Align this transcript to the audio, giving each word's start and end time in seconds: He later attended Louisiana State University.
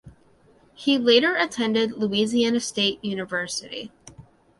He 0.73 0.97
later 0.97 1.35
attended 1.35 1.91
Louisiana 1.91 2.59
State 2.59 3.05
University. 3.05 3.91